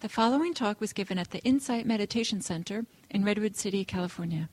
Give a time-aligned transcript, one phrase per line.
[0.00, 4.48] The following talk was given at the Insight Meditation Center in Redwood City, California.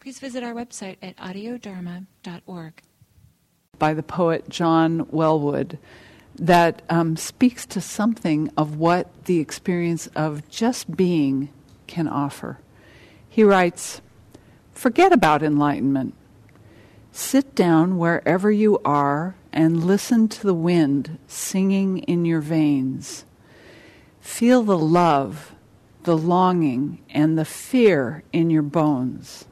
[0.00, 2.82] Please visit our website at audiodharma.org.
[3.78, 5.78] By the poet John Welwood,
[6.34, 11.50] that um, speaks to something of what the experience of just being
[11.86, 12.58] can offer.
[13.28, 14.00] He writes
[14.72, 16.12] Forget about enlightenment.
[17.12, 23.25] Sit down wherever you are and listen to the wind singing in your veins.
[24.26, 25.54] Feel the love,
[26.02, 29.46] the longing, and the fear in your bones.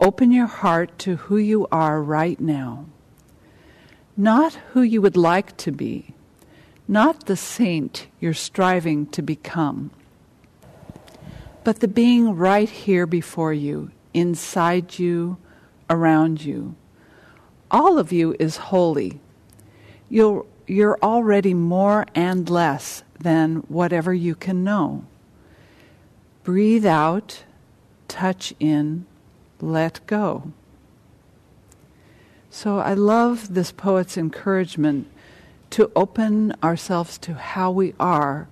[0.00, 2.86] Open your heart to who you are right now.
[4.16, 6.14] Not who you would like to be,
[6.88, 9.90] not the saint you're striving to become,
[11.62, 15.36] but the being right here before you, inside you,
[15.88, 16.74] around you.
[17.70, 19.20] All of you is holy.
[20.08, 25.04] You're, you're already more and less than whatever you can know.
[26.44, 27.44] Breathe out,
[28.08, 29.06] touch in,
[29.60, 30.52] let go.
[32.50, 35.08] So I love this poet's encouragement
[35.70, 38.48] to open ourselves to how we are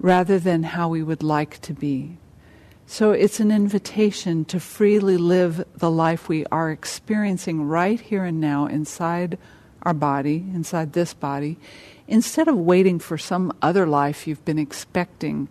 [0.00, 2.16] rather than how we would like to be.
[2.86, 8.40] So it's an invitation to freely live the life we are experiencing right here and
[8.40, 9.38] now inside
[9.88, 11.56] our body, inside this body,
[12.06, 15.48] instead of waiting for some other life you've been expecting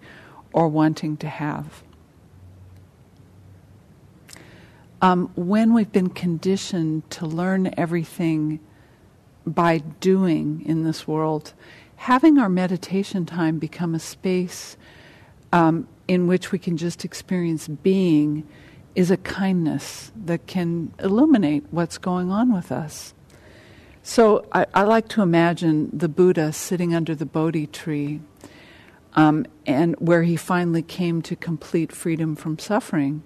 [0.54, 1.84] or wanting to have.
[5.02, 8.60] Um, when we've been conditioned to learn everything
[9.46, 11.54] by doing in this world,
[11.96, 14.78] having our meditation time become a space
[15.52, 18.48] um, in which we can just experience being
[18.94, 23.16] is a kindness that can illuminate what's going on with us.
[24.08, 28.22] So I, I like to imagine the Buddha sitting under the Bodhi tree,
[29.16, 33.22] um, and where he finally came to complete freedom from suffering.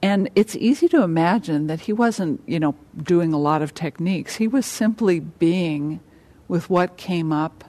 [0.00, 4.36] And it's easy to imagine that he wasn't, you know, doing a lot of techniques.
[4.36, 6.00] He was simply being
[6.48, 7.64] with what came up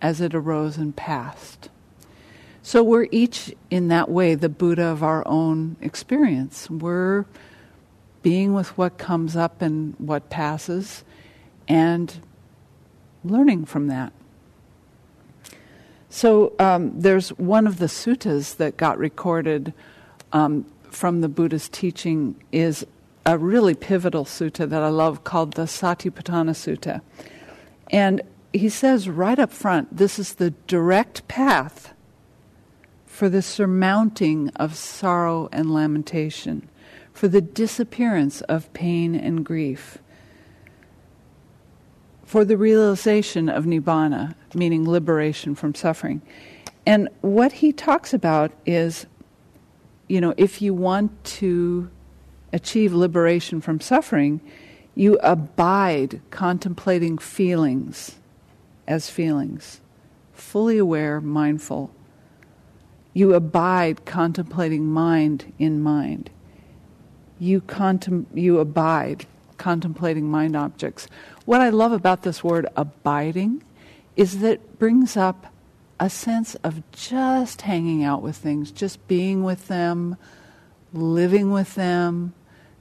[0.00, 1.68] as it arose and passed.
[2.62, 6.70] So we're each, in that way, the Buddha of our own experience.
[6.70, 7.24] We're
[8.22, 11.02] being with what comes up and what passes
[11.68, 12.20] and
[13.24, 14.12] learning from that.
[16.08, 19.74] So um, there's one of the suttas that got recorded
[20.32, 22.86] um, from the Buddha's teaching is
[23.26, 27.00] a really pivotal sutta that I love called the Satipatthana Sutta.
[27.90, 28.22] And
[28.52, 31.92] he says right up front this is the direct path
[33.04, 36.68] for the surmounting of sorrow and lamentation,
[37.12, 39.98] for the disappearance of pain and grief,
[42.26, 46.20] for the realization of nibbana, meaning liberation from suffering.
[46.84, 49.06] And what he talks about is
[50.08, 51.90] you know, if you want to
[52.52, 54.40] achieve liberation from suffering,
[54.94, 58.16] you abide contemplating feelings
[58.86, 59.80] as feelings,
[60.32, 61.90] fully aware, mindful.
[63.12, 66.30] You abide contemplating mind in mind.
[67.38, 69.26] You, contem- you abide
[69.58, 71.08] contemplating mind objects.
[71.44, 73.62] What I love about this word abiding
[74.16, 75.52] is that it brings up
[75.98, 80.16] a sense of just hanging out with things, just being with them,
[80.92, 82.34] living with them.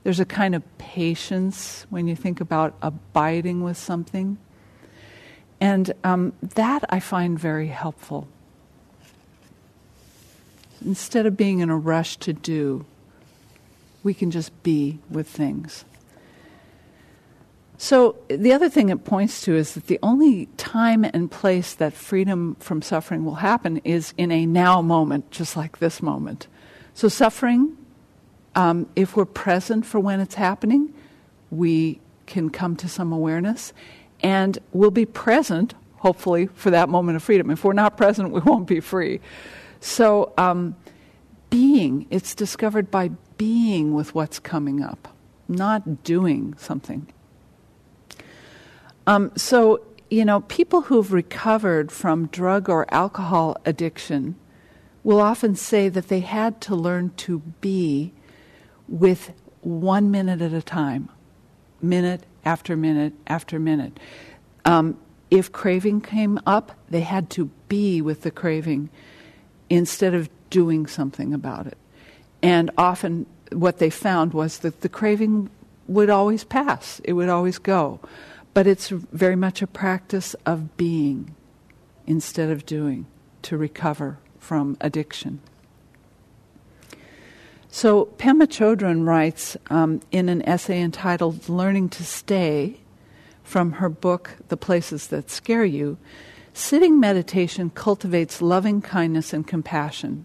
[0.04, 4.38] There's a kind of patience when you think about abiding with something.
[5.62, 8.28] And um, that I find very helpful.
[10.84, 12.86] Instead of being in a rush to do,
[14.04, 15.86] we can just be with things.
[17.78, 21.94] So, the other thing it points to is that the only time and place that
[21.94, 26.48] freedom from suffering will happen is in a now moment, just like this moment.
[26.94, 27.76] So, suffering,
[28.56, 30.94] um, if we're present for when it's happening,
[31.52, 33.74] we can come to some awareness
[34.22, 37.52] and we'll be present, hopefully, for that moment of freedom.
[37.52, 39.20] If we're not present, we won't be free.
[39.82, 40.78] So, um,
[41.50, 45.14] being, it's discovered by being with what's coming up,
[45.50, 47.12] not doing something.
[49.08, 54.36] Um, so, you know, people who've recovered from drug or alcohol addiction
[55.04, 58.12] will often say that they had to learn to be
[58.88, 59.32] with
[59.62, 61.10] one minute at a time,
[61.82, 64.00] minute after minute after minute.
[64.64, 64.98] Um,
[65.30, 68.90] if craving came up, they had to be with the craving
[69.70, 71.78] instead of doing something about it.
[72.42, 75.50] And often what they found was that the craving
[75.88, 78.00] would always pass, it would always go.
[78.56, 81.36] But it's very much a practice of being
[82.08, 83.06] instead of doing,
[83.42, 85.42] to recover from addiction.
[87.68, 92.80] So, Pema Chodron writes um, in an essay entitled Learning to Stay
[93.44, 95.98] from her book, The Places That Scare You
[96.54, 100.24] sitting meditation cultivates loving kindness and compassion.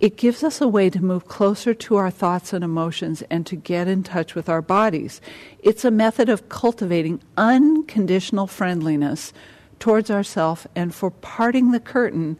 [0.00, 3.54] It gives us a way to move closer to our thoughts and emotions and to
[3.54, 5.20] get in touch with our bodies.
[5.62, 9.34] It's a method of cultivating unconditional friendliness
[9.78, 12.38] towards ourselves and for parting the curtain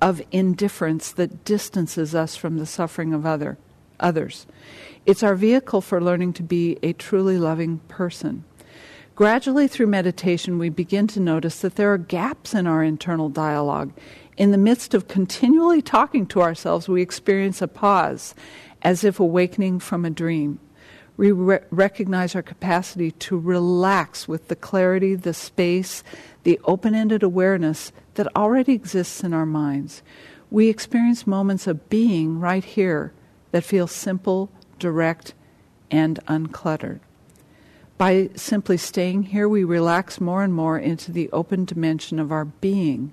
[0.00, 3.58] of indifference that distances us from the suffering of other,
[4.00, 4.46] others.
[5.04, 8.44] It's our vehicle for learning to be a truly loving person.
[9.14, 13.92] Gradually, through meditation, we begin to notice that there are gaps in our internal dialogue.
[14.36, 18.34] In the midst of continually talking to ourselves, we experience a pause,
[18.80, 20.58] as if awakening from a dream.
[21.16, 26.02] We re- recognize our capacity to relax with the clarity, the space,
[26.44, 30.02] the open ended awareness that already exists in our minds.
[30.50, 33.12] We experience moments of being right here
[33.50, 35.34] that feel simple, direct,
[35.90, 37.00] and uncluttered.
[37.98, 42.46] By simply staying here, we relax more and more into the open dimension of our
[42.46, 43.12] being.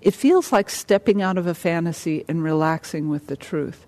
[0.00, 3.86] It feels like stepping out of a fantasy and relaxing with the truth.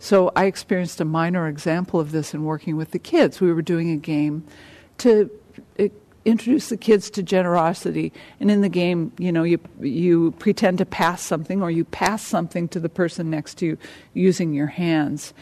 [0.00, 3.40] So, I experienced a minor example of this in working with the kids.
[3.40, 4.44] We were doing a game
[4.98, 5.28] to
[5.78, 5.88] uh,
[6.24, 8.12] introduce the kids to generosity.
[8.38, 12.22] And in the game, you know, you you pretend to pass something, or you pass
[12.22, 13.78] something to the person next to you
[14.14, 15.34] using your hands.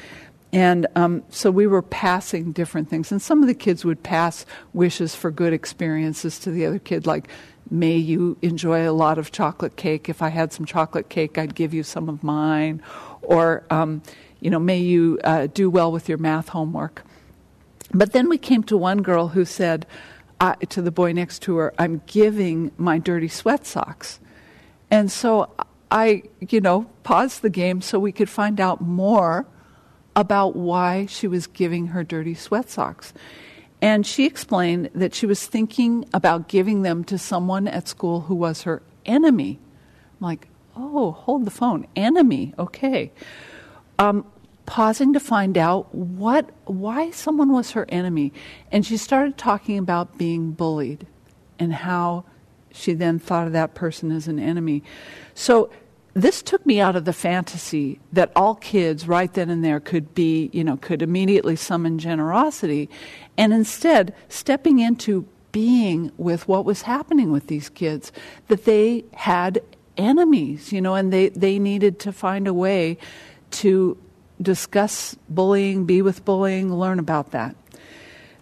[0.57, 3.13] And um, so we were passing different things.
[3.13, 7.07] And some of the kids would pass wishes for good experiences to the other kid,
[7.07, 7.29] like,
[7.71, 10.09] may you enjoy a lot of chocolate cake.
[10.09, 12.81] If I had some chocolate cake, I'd give you some of mine.
[13.21, 14.01] Or, um,
[14.41, 17.05] you know, may you uh, do well with your math homework.
[17.93, 19.85] But then we came to one girl who said,
[20.41, 24.21] I, to the boy next to her, I'm giving my dirty sweat socks.
[24.91, 25.51] And so
[25.91, 29.45] I, you know, paused the game so we could find out more
[30.17, 33.13] about why she was giving her dirty sweat socks.
[33.83, 38.35] And she explained that she was thinking about giving them to someone at school who
[38.35, 39.61] was her enemy.
[40.19, 41.87] I'm like, oh, hold the phone.
[41.95, 43.13] Enemy, okay.
[43.99, 44.25] Um,
[44.65, 48.33] pausing to find out what why someone was her enemy
[48.73, 51.07] and she started talking about being bullied
[51.59, 52.25] and how
[52.73, 54.83] she then thought of that person as an enemy
[55.35, 55.71] so
[56.17, 60.15] this took me out of the fantasy that all kids right then and there could
[60.15, 62.89] be you know could immediately summon generosity
[63.37, 68.13] and instead stepping into being with what was happening with these kids
[68.49, 69.61] that they had
[69.97, 72.97] enemies you know and they they needed to find a way
[73.51, 73.97] to
[74.41, 77.57] discuss bullying, be with bullying, learn about that.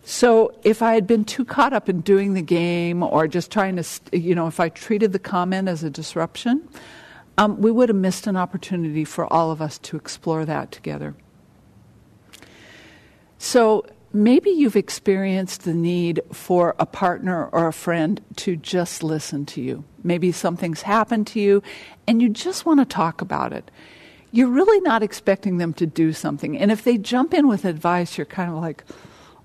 [0.05, 3.77] So if I had been too caught up in doing the game or just trying
[3.77, 6.69] to, you know, if I treated the comment as a disruption,
[7.39, 11.15] um, we would have missed an opportunity for all of us to explore that together.
[13.39, 19.45] So maybe you've experienced the need for a partner or a friend to just listen
[19.47, 19.85] to you.
[20.03, 21.63] Maybe something's happened to you
[22.07, 23.71] and you just want to talk about it
[24.35, 26.59] you're really not expecting them to do something.
[26.59, 28.83] And if they jump in with advice, you're kind of like,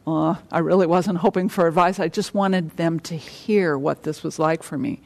[0.07, 1.99] I really wasn't hoping for advice.
[1.99, 5.03] I just wanted them to hear what this was like for me.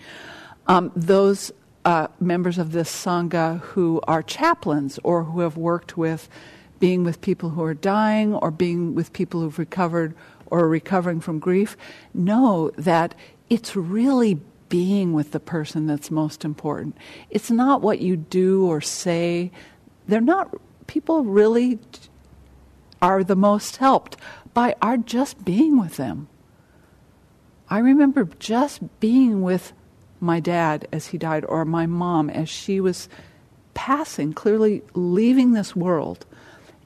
[0.68, 1.52] Um, those
[1.86, 6.30] uh, members of this Sangha who are chaplains or who have worked with
[6.80, 10.14] being with people who are dying or being with people who've recovered
[10.48, 11.78] or are recovering from grief
[12.14, 13.16] know that
[13.50, 16.98] it's really being with the person that's most important.
[17.30, 19.52] It's not what you do or say
[20.08, 20.54] they're not,
[20.88, 21.80] people really
[23.02, 24.18] are the most helped
[24.54, 26.28] by our just being with them.
[27.70, 29.74] I remember just being with
[30.24, 33.10] my dad as he died, or my mom as she was
[33.74, 36.26] passing, clearly leaving this world.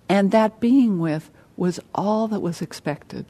[0.10, 3.26] And that being with was all that was expected.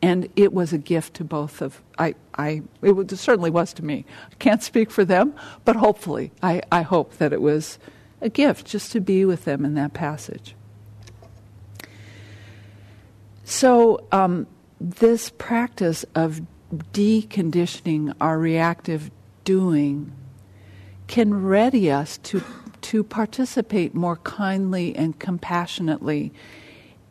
[0.00, 4.04] And it was a gift to both of I, I it certainly was to me.
[4.30, 5.34] I can't speak for them,
[5.64, 7.78] but hopefully, I, I hope that it was
[8.20, 10.56] a gift just to be with them in that passage.
[13.44, 14.46] So, um,
[14.80, 16.40] this practice of
[16.92, 19.10] deconditioning our reactive
[19.44, 20.12] doing
[21.06, 22.42] can ready us to,
[22.80, 26.32] to participate more kindly and compassionately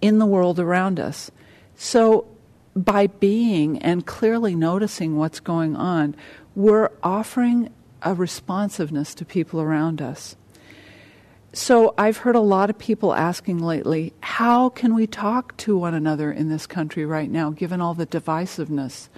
[0.01, 1.31] in the world around us.
[1.75, 2.27] So,
[2.75, 6.15] by being and clearly noticing what's going on,
[6.55, 7.69] we're offering
[8.01, 10.35] a responsiveness to people around us.
[11.53, 15.93] So I've heard a lot of people asking lately, how can we talk to one
[15.93, 19.09] another in this country right now, given all the divisiveness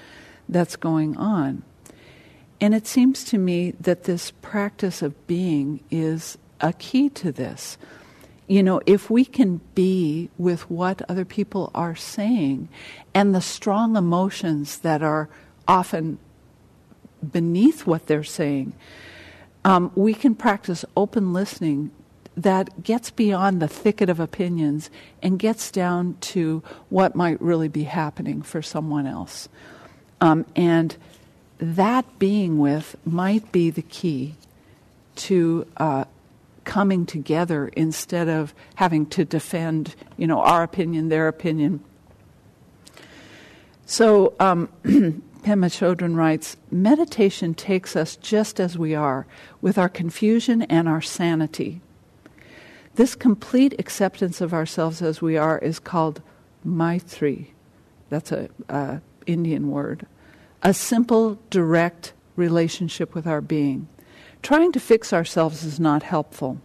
[0.50, 1.64] that's going on?
[2.64, 7.78] And it seems to me that this practice of being is a key to this.
[8.48, 12.70] You know, if we can be with what other people are saying
[13.14, 15.28] and the strong emotions that are
[15.68, 16.20] often
[17.34, 18.72] beneath what they're saying,
[19.66, 21.92] um, we can practice open listening
[22.38, 24.90] that gets beyond the thicket of opinions
[25.22, 29.50] and gets down to what might really be happening for someone else.
[30.22, 30.96] Um, and
[31.64, 34.36] that being with might be the key
[35.16, 36.04] to uh,
[36.66, 41.82] coming together instead of having to defend, you know, our opinion, their opinion.
[43.86, 45.22] So um, Pema
[45.70, 49.26] Chodron writes, meditation takes us just as we are,
[49.62, 51.80] with our confusion and our sanity.
[52.96, 56.22] This complete acceptance of ourselves as we are is called
[56.66, 57.48] Maitri.
[58.10, 60.06] That's a, a Indian word
[60.64, 63.88] a simple, direct relationship with our being.
[64.42, 66.60] Trying to fix ourselves is not helpful.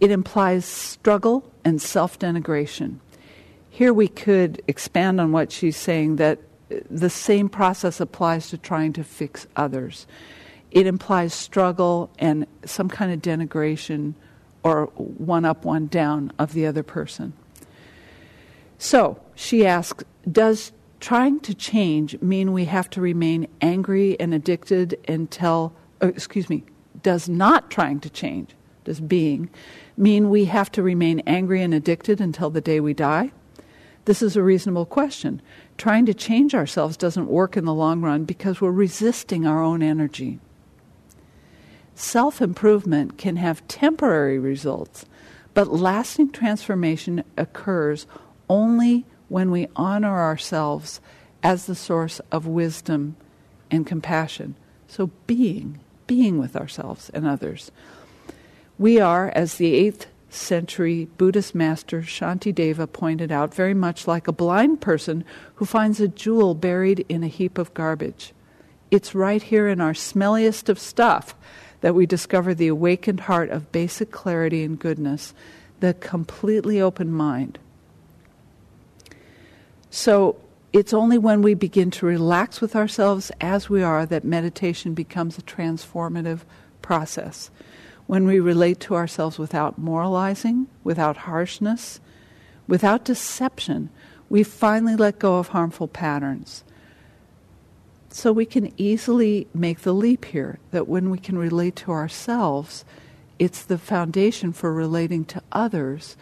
[0.00, 2.98] It implies struggle and self denigration.
[3.70, 6.38] Here we could expand on what she's saying that
[6.90, 10.06] the same process applies to trying to fix others.
[10.70, 14.14] It implies struggle and some kind of denigration
[14.62, 17.32] or one up, one down of the other person.
[18.78, 20.72] So she asks Does
[21.06, 25.72] trying to change mean we have to remain angry and addicted until,
[26.02, 26.64] uh, excuse me,
[27.04, 29.48] does not trying to change, does being,
[29.96, 33.30] mean we have to remain angry and addicted until the day we die?
[34.06, 35.40] This is a reasonable question.
[35.78, 39.84] Trying to change ourselves doesn't work in the long run because we're resisting our own
[39.84, 40.40] energy.
[41.94, 45.06] Self improvement can have temporary results,
[45.54, 48.08] but lasting transformation occurs
[48.48, 51.00] only when we honor ourselves
[51.42, 53.16] as the source of wisdom
[53.70, 54.54] and compassion.
[54.88, 57.70] So, being, being with ourselves and others.
[58.78, 64.32] We are, as the 8th century Buddhist master Shantideva pointed out, very much like a
[64.32, 65.24] blind person
[65.56, 68.32] who finds a jewel buried in a heap of garbage.
[68.90, 71.34] It's right here in our smelliest of stuff
[71.80, 75.34] that we discover the awakened heart of basic clarity and goodness,
[75.80, 77.58] the completely open mind.
[79.90, 80.36] So
[80.72, 85.38] it's only when we begin to relax with ourselves as we are that meditation becomes
[85.38, 86.40] a transformative
[86.82, 87.50] process.
[88.06, 92.00] When we relate to ourselves without moralizing, without harshness,
[92.68, 93.90] without deception,
[94.28, 96.62] we finally let go of harmful patterns.
[98.10, 102.84] So we can easily make the leap here that when we can relate to ourselves,
[103.38, 106.16] it's the foundation for relating to others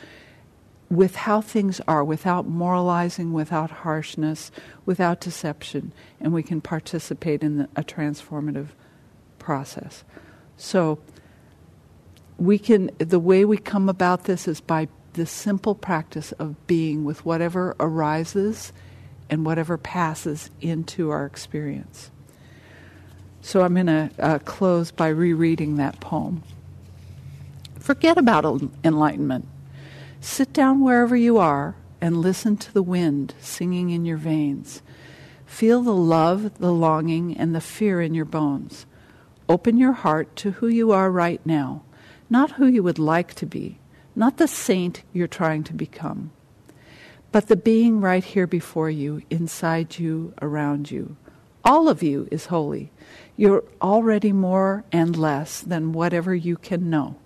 [0.90, 4.50] with how things are, without moralizing, without harshness,
[4.84, 8.68] without deception, and we can participate in the, a transformative
[9.38, 10.04] process.
[10.56, 10.98] So,
[12.36, 17.04] we can, the way we come about this is by the simple practice of being
[17.04, 18.72] with whatever arises
[19.30, 22.10] and whatever passes into our experience.
[23.40, 26.42] So, I'm going to uh, close by rereading that poem.
[27.78, 29.46] Forget about enlightenment
[30.24, 34.80] Sit down wherever you are and listen to the wind singing in your veins.
[35.44, 38.86] Feel the love, the longing, and the fear in your bones.
[39.50, 41.82] Open your heart to who you are right now,
[42.30, 43.78] not who you would like to be,
[44.16, 46.30] not the saint you're trying to become,
[47.30, 51.18] but the being right here before you, inside you, around you.
[51.66, 52.90] All of you is holy.
[53.36, 57.16] You're already more and less than whatever you can know.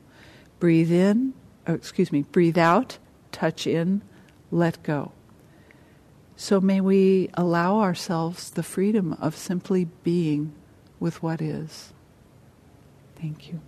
[0.58, 1.34] Breathe in
[1.68, 2.98] oh, excuse me, breathe out,
[3.30, 4.02] touch in,
[4.50, 5.12] let go.
[6.34, 10.52] So may we allow ourselves the freedom of simply being
[10.98, 11.92] with what is.
[13.20, 13.60] Thank you.